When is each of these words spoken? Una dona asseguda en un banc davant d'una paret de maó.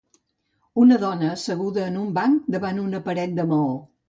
Una 0.83 0.97
dona 1.03 1.29
asseguda 1.33 1.85
en 1.91 2.01
un 2.05 2.09
banc 2.19 2.49
davant 2.57 2.81
d'una 2.81 3.03
paret 3.11 3.39
de 3.43 3.49
maó. 3.55 3.71